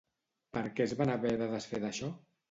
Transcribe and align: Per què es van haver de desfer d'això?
Per 0.55 0.61
què 0.79 0.85
es 0.87 0.95
van 1.01 1.11
haver 1.15 1.33
de 1.41 1.49
desfer 1.51 1.81
d'això? 1.85 2.09